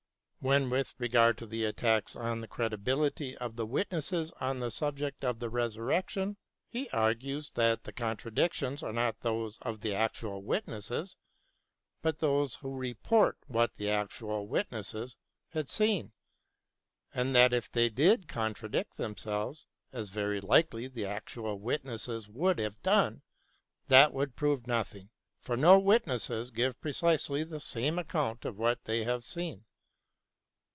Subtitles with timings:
[0.43, 5.23] Then with regard to the attacks on the credibility of the witnesses on the subject
[5.23, 6.35] of the Resurrection,
[6.67, 11.15] he argues that the contra dictions are not those of the actual witnesses,
[12.01, 15.15] but those who report what the actual witnesses
[15.49, 16.11] had seen;
[17.13, 22.57] and that if they did contradict them selves, as very likely the actual witnesses would
[22.57, 23.21] have done,
[23.89, 29.03] that would prove nothing, for no witnesses give precisely the same account of what they
[29.03, 29.65] have seen.